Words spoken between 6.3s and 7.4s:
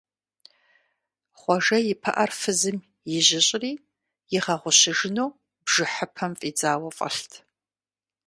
фӀидзауэ фӀэлът.